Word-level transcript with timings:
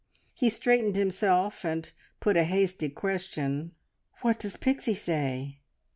He 0.33 0.49
straightened 0.49 0.95
himself, 0.95 1.63
and 1.63 1.91
put 2.19 2.35
a 2.35 2.43
hasty 2.43 2.89
question 2.89 3.73
"What 4.21 4.39
does 4.39 4.57
Pixie 4.57 4.95
say?" 4.95 5.59